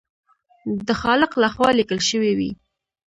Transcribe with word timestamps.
د 0.87 0.89
خالق 1.01 1.31
لخوا 1.43 1.69
لیکل 1.79 1.99
شوي 2.09 2.33
وي. 2.37 2.51